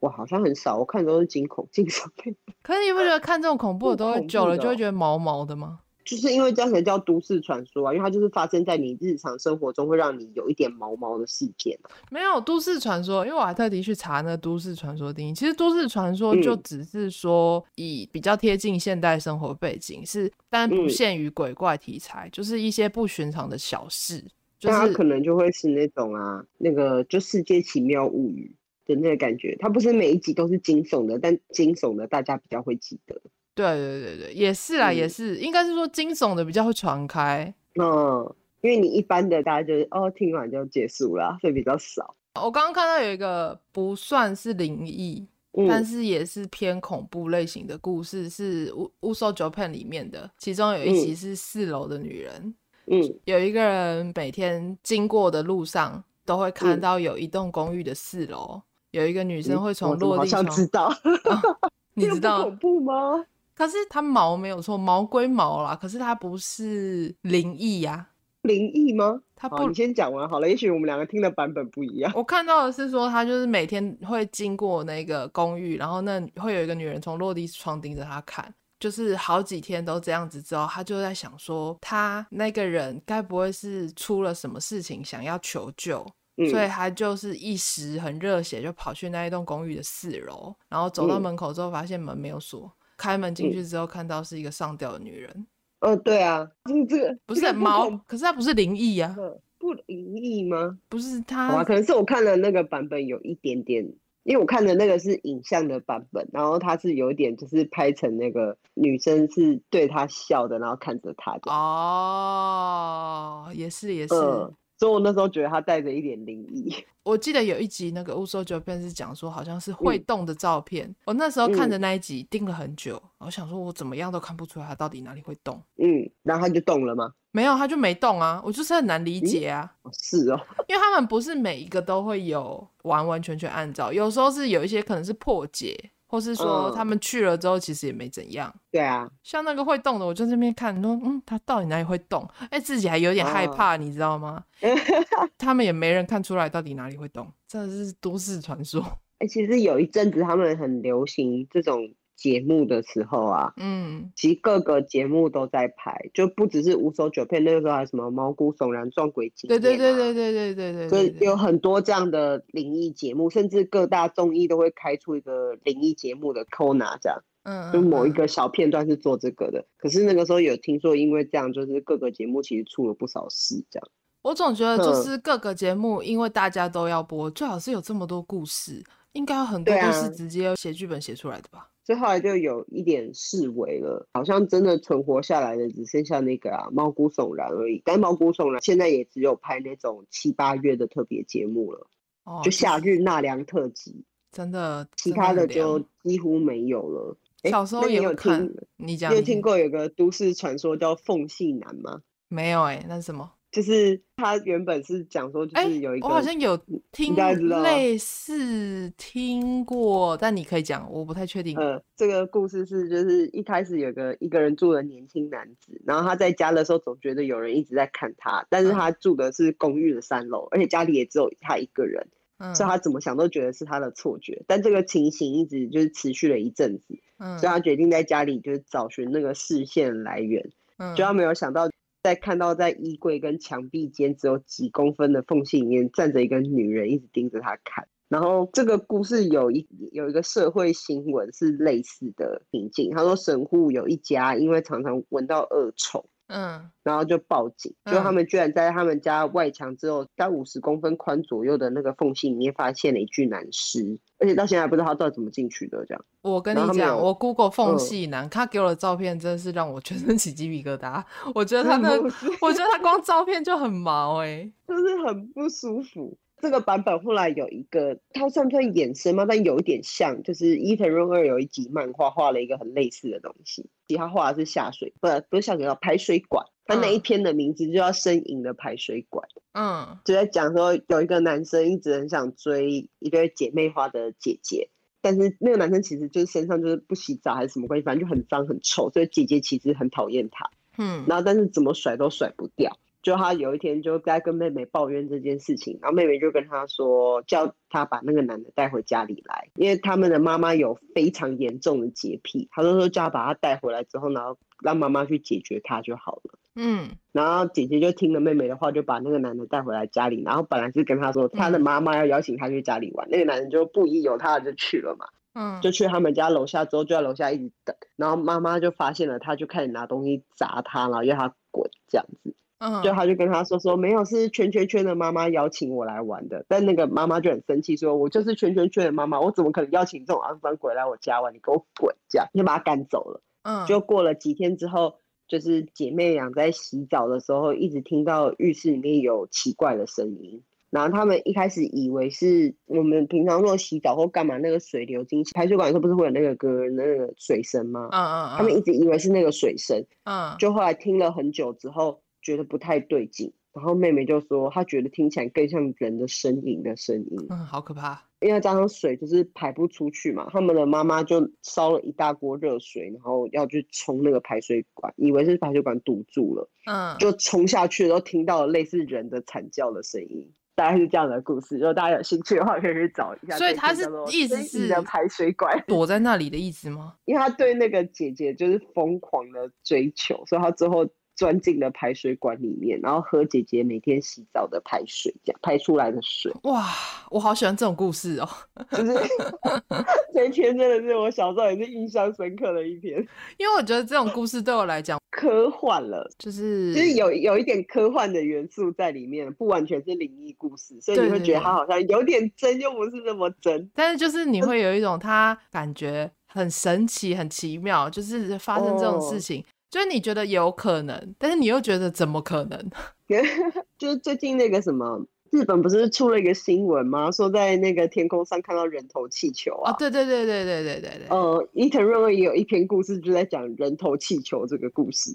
[0.00, 2.36] 我好像很少，我看都是惊恐、惊悚片。
[2.62, 5.80] 可是你不觉得看这种恐怖的都会久了就会觉得毛毛的吗？
[6.04, 11.90] 就是因为这样才叫都市传说啊，因为它就是发生在你日常生活中，会让你有一点毛毛的事件啊。
[12.10, 15.34] 没有都市传说，因为我还特地去查那都市传说定义。
[15.34, 24.22] 其实都市传说就只是说以比较贴近现代生活背景，是但不限于鬼怪题材，嗯、就是一些不寻常的小事。
[24.58, 28.54] 就是它可能就会是那种啊，那个就世界奇妙物语
[28.86, 29.56] 的那个感觉。
[29.58, 33.20] 它不是每一集都是惊悚的，但惊悚的大家比较会记得。
[33.54, 37.54] 对对对对，也是啦，嗯、也是，应该是说惊悚的比较会传开。
[37.80, 42.14] 嗯，因为你一般的大家就是哦，听完就结束了，所以比较少。
[42.42, 52.54] 我刚刚看到有一个不算是灵异，嗯、但是也是偏恐怖类型的故事，是《乌乌索 Japan》里面的，其中有一集是四楼的女人。
[52.86, 60.88] 嗯，有一个人每天经过的路上都会看到有一栋公寓的四楼，嗯、有一个女生会从落地窗，好像知道，
[61.24, 63.24] 哦、你知道恐怖吗？
[63.54, 65.76] 可是它毛没有错，毛归毛啦。
[65.76, 68.08] 可是它不是灵异呀，
[68.42, 69.20] 灵异吗？
[69.36, 70.48] 他不，你先讲完好了。
[70.48, 72.12] 也许我们两个听的版本不一样。
[72.14, 80.42] 我看到的是说，他就是每天会经过那个公寓，然后那会有一个女人从落地窗盯着他看，就是好几天都这样子。
[80.42, 92.72] 之后他就在想说，他那个人该不会是出了什么事情，想要求救，嗯、所以他就是一时很热血，就跑去那一栋公寓的四楼，然后走到门口之后，发现门没有锁。
[92.96, 95.46] 开门进去之后，看到是一个上吊的女人。
[95.80, 99.14] 呃，对啊，就是这个不是猫，可是它不是灵异啊，
[99.58, 100.78] 不灵异吗？
[100.88, 103.84] 不是它，可能是我看了那个版本有一点点，
[104.22, 111.52] 因为我看的那个是影像的版本，然后它是有一点就是拍成那个女生是对他笑的，然后看着他的。
[111.52, 114.14] 哦，也是也是。
[114.14, 114.54] 嗯
[114.84, 116.70] 所以我那时候觉得他带着一点灵异。
[117.04, 120.86] 我记得有一集那个乌索九片是讲说好像是会动的照片。
[120.86, 125.58] 嗯、我那时候看着那一集盯了很久，我想说我怎么样都看不出来他到底哪里会动。
[125.76, 127.10] 嗯，然后他就动了吗？
[127.30, 128.42] 没有，他就没动啊。
[128.44, 129.72] 我就是很难理解啊。
[129.84, 135.92] 嗯、是哦，因为他们不是每一个都会有完完全全按照，有时候是有一些可能是破解。
[136.14, 138.54] 或是说他们去了之后其实也没怎样。
[138.70, 142.24] 对啊，像那个会动的，我就在那边看，说嗯，他到底哪里会动？
[142.50, 144.44] 哎，自己还有点害怕，你知道吗？
[145.36, 148.80] 他们也没人看出来到底哪里会动，真的是都市传说。
[149.18, 151.92] 哎，其实有一阵子他们很流行这种。
[152.16, 169.64] 节目的时候啊，嗯，其实各个节目都在拍，就不只是五手九片，那个时候还有什么毛骨悚然撞鬼节，对对对对对对对对，所以有很多这样的灵异节目，甚至各大综艺都会开出一个灵异节目的 corner 这样，嗯，就某一个小片段是做这个的。
[169.76, 173.88] 可是那个时候有听说，因为这样，就是各个节目其实出了不少事这样。
[174.22, 181.68] 我总觉得就是各个节目，因为大家都要播，最好是有这么多故事，应该有很多都是直接写剧本写出来的吧。
[181.84, 187.82] 所以后来就有一点式微了，好像真的存活下来的只剩下那个啊毛骨悚然而已。
[187.84, 191.86] 但毛骨悚然现在也只有拍那种七八月的特别节目了，
[192.24, 197.16] 哦，就夏日纳凉特辑，真的，其他的就几乎没有了。
[197.50, 202.00] 小时候也有听，你讲，你有听过有个都市传说叫缝隙男吗？
[202.28, 203.30] 没有哎、欸，那是什么？
[203.54, 206.58] 就是他原本是讲说，就是有一个、欸，我好像有
[206.90, 207.14] 听
[207.62, 211.56] 类似听过，但你可以讲，我不太确定。
[211.56, 224.42] 呃，这个故事是，就是一开始有个一个人住的年轻男子，然后他在家的时候总觉得有人一直在看他，但是他住的是公寓的三楼，而且家里也只有他一个人，嗯，所以他怎么想都觉得是他的错觉。
[224.48, 231.70] 但这个情形一直就是持续了一阵子，嗯，所以他决定在家里就是找寻那个视线来源，嗯，就他没有想到。
[232.04, 237.88] 在看到在衣柜跟墙壁间只有几公分的缝隙里面站着一个女人，一直盯着他看。
[238.10, 246.04] 然后这个故事有一有一个社会新闻是类似的情境，他说神户有一家因为常常闻到恶臭。
[246.26, 255.84] 嗯，然后就报警，就他们居然在他们家外墙之后在五十公分宽左右的那个缝隙里面发现了一具男尸，而且到现在还不知道他到底怎么进去的。
[255.86, 261.04] 这样，我跟你讲，我 Google 缝隙男，他给我的照片真的是让我全身起鸡皮疙瘩。
[261.34, 262.00] 我觉得他的，
[262.40, 266.16] 我觉得他光照片就很毛哎、欸， 就是很不舒服。
[266.44, 269.24] 这个版本后来有一个，它算不算衍生吗？
[269.26, 284.68] 但有一点像，就是伊藤润二有一集漫画画了一个很类似的东西，其他画的是下水，不是不是下水道排水管，他那一篇的名字就叫呻吟的排水管，嗯，就在讲说有一个男生一直很想追一对姐妹花的姐姐，
[285.00, 292.76] 但是那个男生其实就是身上就是不洗澡还是什么关系，反正就很脏很臭，所以姐姐其实很讨厌他，嗯，然后但是怎么甩都甩不掉。
[293.04, 306.38] 就他有一天就在跟妹妹抱怨这件事情，然后妹妹就跟他说，叫他把那个男的带回家里来，因为他们的妈妈有非常严重的洁癖，他就说叫他把他带回来之后，然后让妈妈去解决他就好了。
[306.56, 315.06] 嗯，然后姐姐就听了妹妹的话，就把那个男的带回来家里，然后本来是跟他说他的妈妈要邀请他去家里玩，嗯、那个男人就不依有他的就去了嘛。
[315.34, 322.34] 嗯，就去他们家楼下之后就在楼下一直等，然后妈妈就发现了他，就开始拿东西砸他，然后要他滚这样子。
[322.82, 331.34] 就他就跟他说说没有，是圈圈圈的妈妈邀请我来玩的，但那个妈妈就很生气，说我就是圈圈圈的妈妈，我怎么可能邀请这种肮脏鬼来我家玩？
[331.34, 331.94] 你给我滚！
[332.08, 333.20] 这样就把他赶走了。
[333.42, 334.94] 嗯，就过了几天之后，
[335.28, 347.88] 就是姐妹俩在洗澡的时候，一直听到浴室里面有奇怪的声音，然后他们一开始以为是我们平常说洗澡或干嘛那个水流进去排水管的时候不是会有那个歌那个水声吗？
[347.92, 349.84] 嗯嗯嗯，他们一直以为是那个水声。
[350.04, 352.00] 嗯，就后来听了很久之后。
[352.24, 358.02] 觉得不太对劲，然后妹妹就说她觉得听起来更像人的呻吟的声音，嗯，好可怕。
[358.20, 371.56] 因为加上水就是排不出去嘛，他们的妈妈就烧了一大锅热水，然后要去冲那个排水管，以为是排水管堵住了，嗯，就冲下去的时候听到了类似人的惨叫的声音，大概是这样的故事。
[371.58, 373.36] 如果大家有兴趣的话，可以去找一下。
[373.36, 376.94] 所以他是意思是的排水管躲在那里的意思吗？
[377.04, 380.88] 因为他对那个姐姐就是疯狂的追求，所以他最后。
[381.16, 386.32] 钻进了排水管里面，然后喝姐姐每天洗澡的排水，这样排出来的水。
[386.42, 386.66] 哇，
[387.10, 388.28] 我好喜欢这种故事哦！
[388.72, 388.92] 就是
[390.12, 392.98] 这一篇真的是我小时候也是印象深刻的一篇，
[393.38, 403.70] 因为我觉得这种故事对我来讲科幻了，就是就是有有一点科幻的元素在里面，不完全是灵异故事，所以你会觉得它好像有点真，又不是那么真。
[403.74, 409.40] 但是就是你会有一种它感觉很神奇、很奇妙，就是发生这种事情。
[409.40, 409.44] 哦
[409.74, 412.70] 所以你觉得有可能，但是你又觉得怎么可能？
[413.76, 417.10] 就是最近那个什么，日本不是出了一个新闻吗？
[417.10, 419.72] 说在那个天空上看到人头气球啊！
[419.76, 421.08] 对对对对对对对对。
[421.08, 425.10] 呃，伊藤润二也有一篇故事，就在讲人头气球这个故事。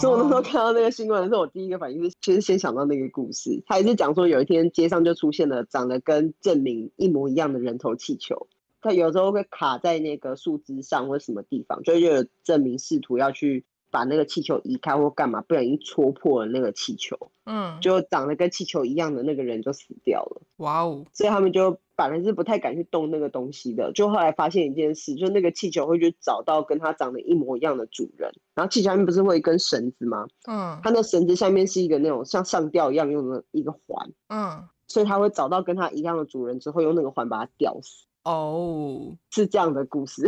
[0.00, 3.60] 所以我那时候看到那个新闻的时候，我第一个反应是，其实先想到那个故事。
[3.66, 8.46] 他也是讲说，有一天街上就出现了长得跟证明一模一样的人头气球，
[8.80, 13.64] 他有时候会卡在那个树枝上或什么地方，所以就有证明试图要去。
[13.90, 20.42] 把那个气球移开或干嘛，不小心戳破了那个气球，嗯，就长得跟气球一样的那个人就死掉了。
[20.56, 21.04] 哇哦！
[21.12, 23.92] 所以他们就反而是不太敢去动那个东西的。
[23.92, 30.26] 就后来发现一件事，就那个气球会去找到跟它长得一模一样的主人，然后气球下面不是会有一根绳子吗？
[30.48, 38.06] 嗯，它那绳子下面是一个那种像上吊一样用的一个环，嗯，所以他会找到跟他一样的主人之后，用那个环把它吊死。
[38.24, 40.26] 哦，是这样的故事。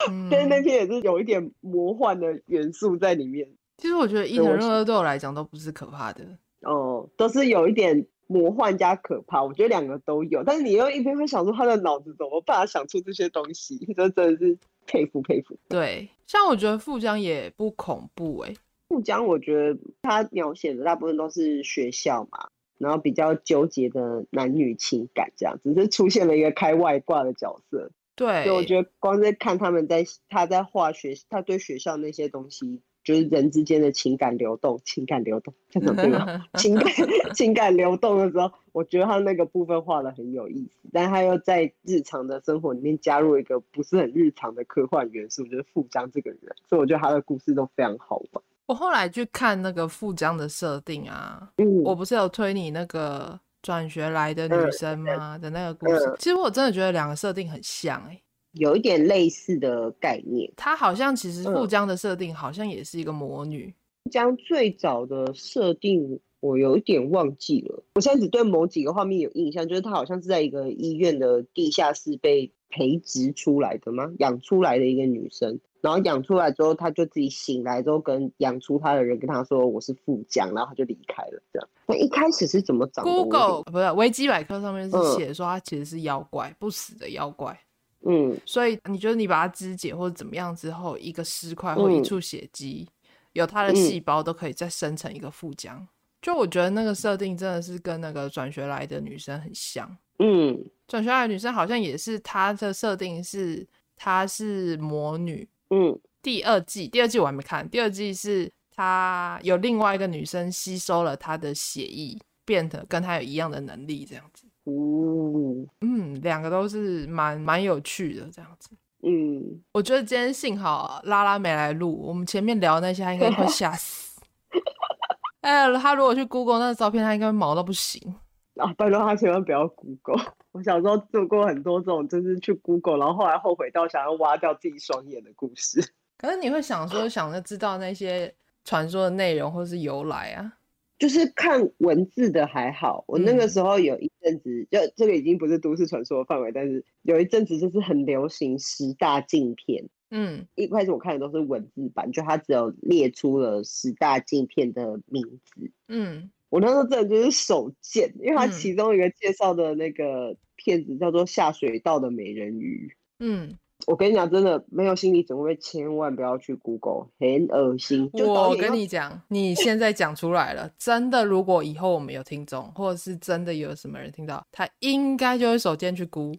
[0.08, 3.48] 嗯，但是那篇也是有一点魔幻的元素在里面。
[3.76, 6.24] 其实我觉得伊藤润二对我来讲都不是可怕的。
[6.62, 10.44] 哦，都是有一点魔幻加可怕，我觉得两个都有。
[10.44, 15.56] 但是你又一边会想说他的脑子怎么办法想出这些东西， 这真的是佩服佩服。
[15.68, 18.56] 对，像我觉得富江也不恐怖哎、欸。
[18.88, 27.90] 富江我觉得他描写的大部分都是学校嘛，然后比较纠结的男女情感这样，只是出现了一个开外挂的角色。
[28.20, 36.44] 对，所以我觉得光在看他们在他在画学，他对学校那些东西，就是人之间的情感流动，情感流动，这种对吗？
[36.60, 36.92] 情感
[37.34, 48.44] 情感流动的时候，我觉得他那个部分画的很有意思，但他又在日常的生活里面加入一个不是很日常的科幻元素，就是富江这个人，所以我觉得他的故事都非常好玩。
[48.66, 53.40] 我后来去看那个富江的设定啊，嗯，我不是有推你那个。
[53.62, 60.50] 转学来的女生吗、嗯、的那个故事，嗯、其实我真的觉得两个设定很像哎、欸，有一点类似的概念。
[60.56, 63.74] 她好像其实富江的设定好像也是一个魔女。
[64.04, 74.10] 富江最早的设定我有一点忘记了，我现在只对某几个画面有印象，就是她好像是在一个医院的地下室被培植出来的吗？
[74.18, 75.60] 养出来的一个女生。
[75.80, 81.42] 然后养出来之后，他就自己醒来之后，跟养出他的人跟他说：“我是富江。”然后他就离开了。
[81.52, 87.58] 这样，那一开始是怎么长的？Google 不是维基百科上面是写说他其实是妖怪，嗯、不死的妖怪。
[88.06, 92.92] 嗯，所以你觉得你把它肢解或者怎么样之后，一个尸块或一处血迹，嗯、
[93.32, 95.76] 有它的细胞都可以再生成一个富江。
[95.78, 95.88] 嗯、
[96.20, 99.96] 就我觉得那个设定真的是跟那个转学来的女生很像。
[100.18, 103.66] 嗯，转学来的女生好像也是她的设定是
[103.96, 105.48] 她是魔女。
[105.70, 107.68] 嗯，第二季，第二季我还没看。
[107.68, 114.46] 第二季是他有另外一个女生吸收了他的血液，变得跟他有一样的能力，这样子。
[114.64, 118.70] 哦，嗯，两个都是蛮蛮有趣的，这样子。
[119.02, 124.20] 嗯，我觉得今天幸好拉拉没来录，我们前面聊那些，他应该会吓死。
[125.40, 128.14] 哎、欸，他如果去 Google 那个照片，他应该毛到不行。
[128.56, 130.22] 啊，拜托他千万不要 Google。
[130.52, 135.80] 我小时候做过很多这种，就是去 Google，然后后来后悔到想要挖掉自己双眼的故事。
[136.18, 138.34] 可是你会想说，想着知道那些
[138.64, 140.52] 传说的内容或是由来啊？
[140.98, 143.02] 就是看文字的还好。
[143.06, 149.88] 我那个时候有一阵子，就这个已经不是都市传说的范围，但是有一阵子就是很流行十大禁片。
[150.10, 155.70] 嗯，一开始我看的都是文字版，就它只有列出了十大禁片的名字。
[155.88, 156.30] 嗯。
[156.50, 162.88] 我那时候真的就是手贱，因为他其中一个介绍的那个片子叫做《下水道的美人鱼》。
[163.20, 168.10] 嗯，我跟你讲，真的没有心理准备，千万不要去 Google，很恶心。
[168.14, 176.34] 我跟你讲，你现在讲出来了，真的，如果以后我们有听众，或者是真的有什么人听到，他应该就会手贱去估。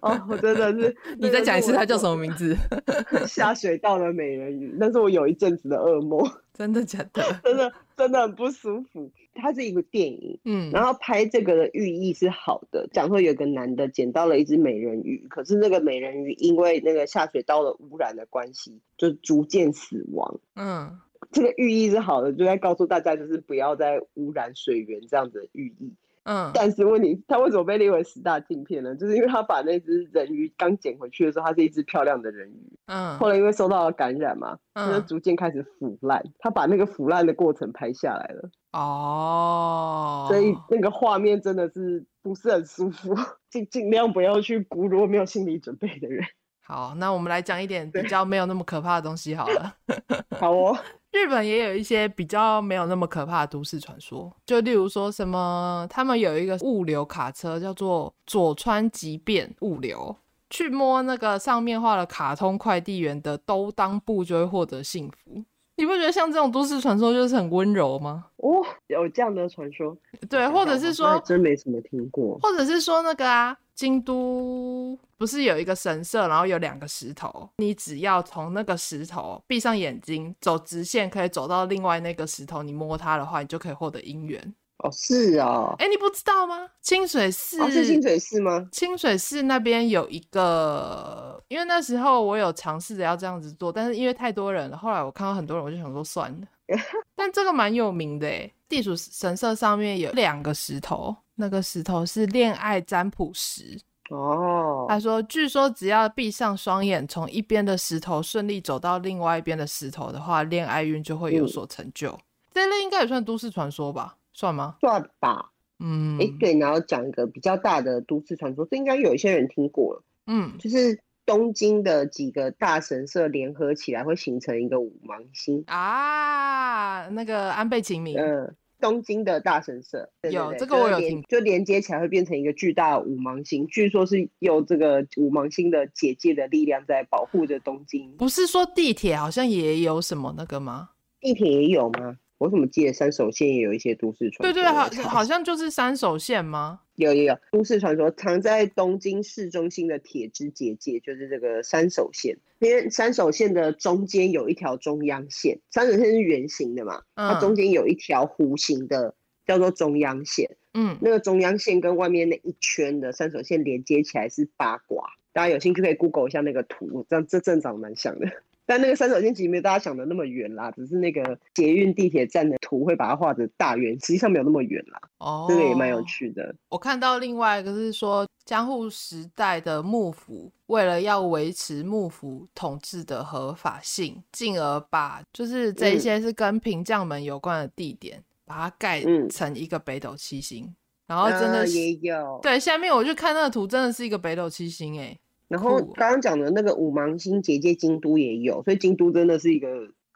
[0.00, 2.56] 哦，我真的是， 你再讲一次，他叫什么名字？
[3.28, 6.28] 下水道的美人鱼，那是我有一阵子的噩梦。
[6.52, 7.22] 真的假的？
[7.44, 9.10] 真的真的很不舒服。
[9.34, 20.40] 它是一部电影，嗯，然后拍这个的寓意是好的，讲说有个男的捡到了一只美人鱼，可是那个美人鱼因为那个下水道的污染的关系，就逐渐死亡。
[20.54, 20.98] 嗯，
[21.32, 25.92] 这个寓意是好的，就在告诉大家就是不要再污染水源这样子的寓意。
[26.24, 28.94] 嗯，但是问题，他为什么被列为十大镜片呢？
[28.96, 32.78] 就是因为他把那只人鱼刚捡回去的时候，它是一只漂亮的人鱼。
[32.86, 36.22] 嗯，后来因为受到了感染嘛，它就逐渐开始腐烂。
[36.38, 38.50] 他把那个腐烂的过程拍下来了。
[38.72, 43.14] 哦，所以那个画面真的是不是很舒服，
[43.50, 46.24] 尽尽量不要去估，如果没有心理准备的人。
[46.66, 49.74] 好，那我们来讲一点比较没有那么可怕的东西好了。
[50.40, 50.74] 好哦。
[51.14, 60.16] 日本也有一些比较没有那么可怕的都市传说，就例如说什么，他们有一个物流卡车叫做佐川急便物流，
[60.50, 65.44] 去摸那个上面画了卡通快递员的兜裆布就会获得幸福。
[65.76, 68.26] 你不觉得像这种都市传说就是很温柔吗？
[68.38, 69.96] 哦，有这样的传说？
[70.28, 72.36] 对，或者是说，真没怎么听过。
[72.40, 84.54] 或者是说那个啊，京都不是有一个神社，然后有两个石头，你只要从那个石头闭上眼睛，走直线可以走到另外那个石头，你摸它的话，你就可以获得姻缘。
[84.78, 85.74] 哦，是啊。
[85.78, 86.68] 哎，你不知道吗？
[86.82, 88.68] 清水寺、哦、是清水寺吗？
[88.72, 96.46] 清水寺那边有一个，因为那时候我有尝试着要这样子做，但是因为太多人了，后来我看到很多人，我就想说算了。
[97.14, 103.78] 但这个蛮有名的诶，地主神社上面有两个石头，那个石头是恋爱占卜石。
[104.10, 112.10] 哦，他说，据说只要闭上双眼，从一边的石头顺利走到另外一边的石头的话，恋爱运就会有所成就。
[112.10, 112.20] 嗯、
[112.52, 114.16] 这类应该也算都市传说吧？
[114.32, 114.76] 算吗？
[114.80, 115.52] 算吧。
[115.78, 120.02] 嗯，哎，对，然后讲一个比较大的都市传说，这应该有一些人听过了。
[120.26, 128.18] 嗯，就是东京的几个大神社联合起来会形成一个五芒星啊，那个安倍晴明。
[128.18, 128.54] 嗯。
[128.84, 138.12] 东京的大神社对对对有这个我有听，就连接起来会变成一个巨大的五芒星，据说是有这个五芒星的姐姐的力量在保护着东京。
[138.18, 140.90] 不是说地铁好像也有什么那个吗？
[141.18, 142.18] 地铁也有吗？
[142.44, 144.52] 我怎么记得三手线也有一些都市传说？
[144.52, 144.62] 对对，
[145.02, 146.80] 好，好像就是三手线吗？
[146.96, 152.36] 有有有，都市传说藏在东京市中心的铁之结界就是这个三手线。
[152.58, 159.14] 因为三手线的中间有一条中央线，三手线是圆形的嘛，它中间有一条弧形的
[159.46, 160.50] 叫做中央线。
[160.74, 165.08] 嗯，那个中央线跟外面那一圈的三手线连接起来是八卦。
[165.32, 168.28] 大家有兴趣可以 Google 一下那个图，这样这正长蛮像的。
[168.66, 175.00] 但那个三手线其实没大家想的那么远啦，只是那个捷运地铁站的图会把它画的大圆，实际上没有那么远啦。
[175.18, 176.54] 哦，这个也蛮有趣的。
[176.68, 190.64] 我看到另外一个是说，江户时代的幕府为了要维持幕府统治的合法性，进而把就是这一些是跟平将门有关的地点，嗯、把它盖成一个北斗七星。
[190.64, 190.74] 嗯、
[191.08, 195.18] 然后真的、呃、也有对，下面我就看那个图，真的是一个北斗七星哎。
[195.54, 199.68] 然后刚刚讲的那个五芒星结界，京都也有，所以京都真的是一个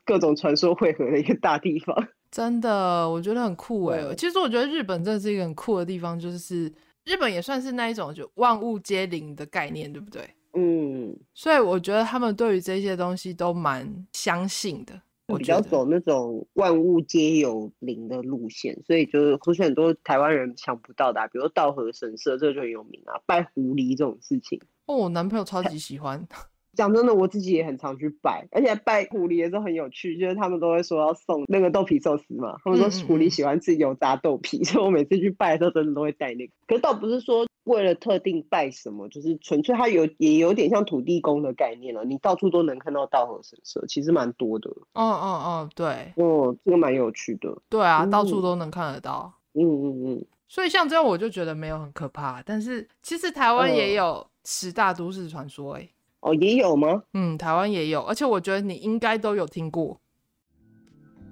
[0.04, 2.08] 各种传说汇合的一个大地方。
[2.32, 4.02] 真的，我觉得很酷哎。
[4.02, 6.70] 对其实我觉得日本真的是一个很酷的地方，就是
[7.04, 10.22] 日本也算是那一种就万物皆灵的概念，对不对？
[10.54, 11.16] 嗯。
[11.32, 15.00] 所以我觉得他们对于这些东西都蛮相信的。
[15.28, 24.58] 我比较走那种万物皆有灵的路线，所以就是出现很多台湾人想不到的、啊，比如道和神社，这个就很有名啊，拜狐狸这种事情。
[24.88, 26.26] 哦，我男朋友超级喜欢。
[26.74, 32.56] 讲真的，我自己也很常去拜，而且拜狐狸也是很有趣，就是他们都会说要送那个豆皮寿司嘛。
[32.62, 36.52] 他们说狐狸喜欢吃油炸豆皮，嗯嗯，所以我每次去拜的时候，真的都会带那个。
[36.68, 42.04] 可是倒不是说为了特定拜什么，就是纯粹它有也有点像土地公的概念了。
[42.04, 44.70] 你到处都能看到道和神社，其实蛮多的。
[44.70, 47.52] 哦哦哦，对，哦，这个蛮有趣的。
[47.68, 49.32] 对啊，嗯、到处都能看得到。
[49.54, 50.24] 嗯嗯嗯。
[50.46, 54.24] 所以像这样我就觉得没有很可怕，但是其实台湾也有。
[54.50, 55.86] 十大都市传说，哎，
[56.20, 57.02] 哦，也有吗？
[57.12, 60.00] 嗯，台湾也有，而且我觉得你应该都有听过。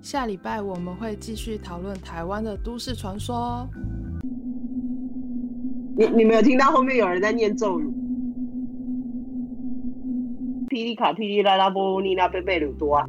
[0.02, 3.66] 下礼拜我们会继续讨论台湾的都市传说。
[5.96, 7.86] 你你没有听到后面有人在念咒语？
[10.68, 13.06] 霹雳卡霹雳拉拉波尼拉贝贝鲁多啊！